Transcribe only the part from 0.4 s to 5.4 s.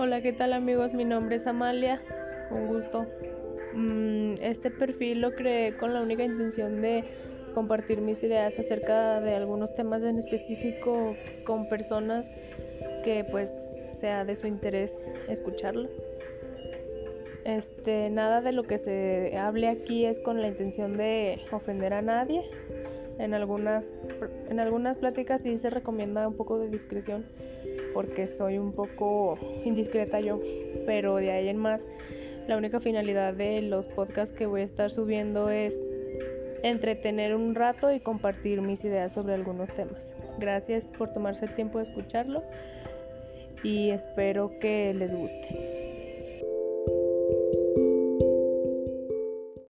amigos? Mi nombre es Amalia, un gusto. Mm, este perfil lo